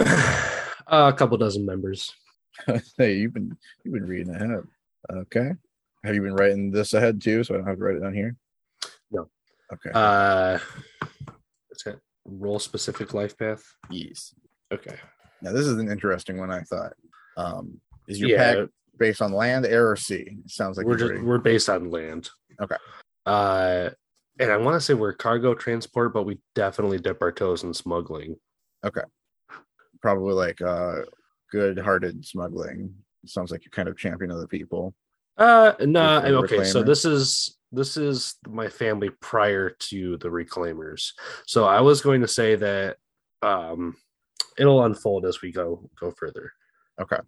[0.88, 2.14] Uh, a couple dozen members.
[2.96, 4.62] hey, you've been you've been reading ahead.
[5.10, 5.50] Okay.
[6.04, 7.42] Have you been writing this ahead too?
[7.42, 8.36] So I don't have to write it down here.
[9.72, 9.90] Okay.
[9.92, 10.58] Uh,
[11.68, 11.98] what's it?
[12.24, 13.62] Role specific life path.
[13.90, 14.34] yes.
[14.72, 14.96] Okay.
[15.42, 16.50] Now this is an interesting one.
[16.50, 16.92] I thought.
[17.36, 20.38] Um, is your yeah, pack based on land, air, or sea?
[20.44, 22.30] It sounds like we're just we're based on land.
[22.60, 22.76] Okay.
[23.26, 23.90] Uh,
[24.38, 27.72] and I want to say we're cargo transport, but we definitely dip our toes in
[27.74, 28.36] smuggling.
[28.84, 29.02] Okay.
[30.02, 31.00] Probably like uh,
[31.50, 32.94] good-hearted smuggling.
[33.24, 34.94] It sounds like you're kind of champion other people.
[35.36, 36.20] Uh, no.
[36.20, 36.64] The okay.
[36.64, 41.12] So this is this is my family prior to the reclaimers.
[41.46, 42.96] So I was going to say that
[43.42, 43.96] um,
[44.58, 46.52] it'll unfold as we go go further.
[47.00, 47.18] Okay.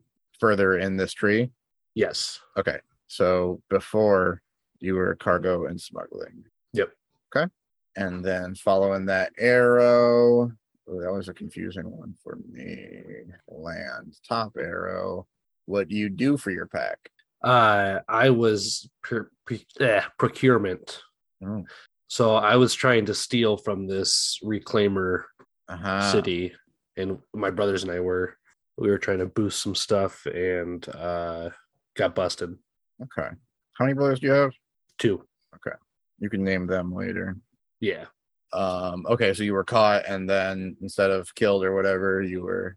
[0.40, 1.50] Further in this tree.
[1.94, 2.40] Yes.
[2.56, 2.78] Okay.
[3.08, 4.42] So before
[4.80, 6.44] you were cargo and smuggling.
[6.72, 6.90] Yep.
[7.34, 7.52] Okay.
[7.96, 10.50] And then following that arrow,
[10.88, 13.02] oh, that was a confusing one for me.
[13.48, 15.26] Land, top arrow.
[15.66, 17.10] What do you do for your pack?
[17.42, 21.00] Uh, I was per, pre, eh, procurement.
[21.44, 21.64] Oh.
[22.08, 25.24] So I was trying to steal from this reclaimer
[25.68, 26.10] Uh-huh.
[26.12, 26.54] city,
[26.96, 28.36] and my brothers and I were
[28.78, 31.50] we were trying to boost some stuff and uh
[31.94, 32.56] got busted.
[33.02, 33.28] Okay.
[33.74, 34.52] How many brothers do you have?
[34.98, 35.24] Two.
[35.54, 35.76] Okay,
[36.18, 37.36] You can name them later.
[37.80, 38.06] Yeah.
[38.52, 42.76] Um, okay, so you were caught and then instead of killed or whatever, you were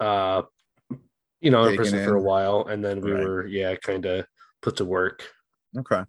[0.00, 0.42] Uh
[1.40, 3.24] you know, in Taken prison for a while, and then we Right.
[3.24, 4.26] were yeah, kind of
[4.62, 5.22] put to work.
[5.76, 6.02] okay.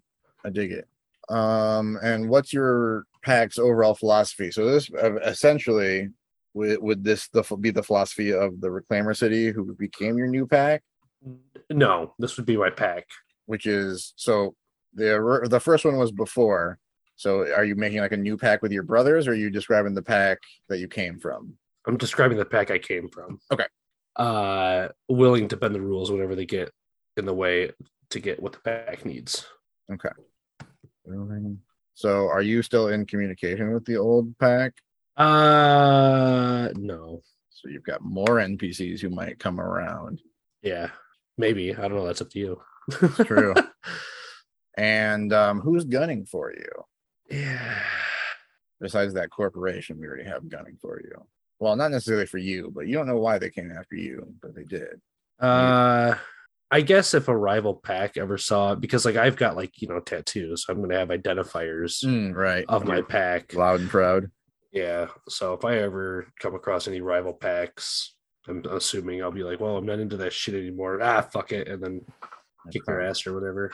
[0.44, 0.88] I dig it.
[1.28, 4.50] Um, and what's your pack's overall philosophy?
[4.50, 6.08] So this uh, essentially
[6.54, 10.46] would, would this the be the philosophy of the reclaimer city who became your new
[10.46, 10.82] pack,
[11.70, 13.06] No, this would be my pack.
[13.46, 14.54] which is so
[14.94, 16.78] the the first one was before.
[17.16, 19.94] So are you making like a new pack with your brothers, or are you describing
[19.94, 21.54] the pack that you came from?
[21.86, 23.38] I'm describing the pack I came from.
[23.52, 23.66] Okay.
[24.20, 26.70] Uh willing to bend the rules whenever they get
[27.16, 27.70] in the way
[28.10, 29.46] to get what the pack needs.
[29.90, 30.10] Okay.
[31.94, 34.74] So are you still in communication with the old pack?
[35.16, 37.22] Uh no.
[37.48, 40.20] So you've got more NPCs who might come around.
[40.62, 40.90] Yeah.
[41.38, 41.74] Maybe.
[41.74, 42.06] I don't know.
[42.06, 42.60] That's up to you.
[43.00, 43.54] It's true.
[44.76, 46.72] and um, who's gunning for you?
[47.30, 47.82] yeah.
[48.80, 51.26] Besides that corporation, we already have gunning for you.
[51.60, 54.54] Well, not necessarily for you, but you don't know why they came after you, but
[54.54, 55.00] they did.
[55.38, 56.16] Uh
[56.72, 59.88] I guess if a rival pack ever saw it, because like I've got like, you
[59.88, 62.64] know, tattoos, so I'm gonna have identifiers Mm, right.
[62.68, 63.54] of my pack.
[63.54, 64.30] loud and proud.
[64.72, 65.08] Yeah.
[65.28, 68.14] So if I ever come across any rival packs,
[68.46, 71.00] I'm assuming I'll be like, well, I'm not into that shit anymore.
[71.02, 71.66] Ah, fuck it.
[71.68, 72.02] And then
[72.70, 73.72] kick their ass or whatever.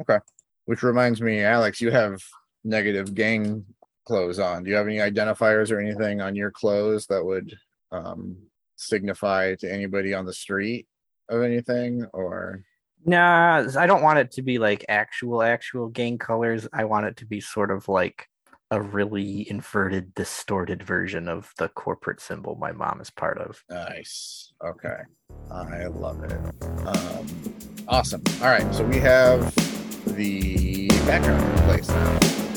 [0.00, 0.18] Okay.
[0.64, 2.22] Which reminds me, Alex, you have
[2.64, 3.64] negative gang
[4.08, 4.64] clothes on.
[4.64, 7.56] Do you have any identifiers or anything on your clothes that would
[7.92, 8.38] um,
[8.76, 10.88] signify to anybody on the street
[11.28, 12.06] of anything?
[12.14, 12.64] Or
[13.04, 16.66] Nah, I don't want it to be like actual actual gang colors.
[16.72, 18.26] I want it to be sort of like
[18.70, 23.62] a really inverted, distorted version of the corporate symbol my mom is part of.
[23.70, 24.52] nice.
[24.64, 24.98] Okay.
[25.50, 26.32] I love it.
[26.86, 27.26] Um,
[27.86, 28.22] awesome.
[28.40, 28.74] All right.
[28.74, 29.54] So we have
[30.16, 32.47] the background in place now.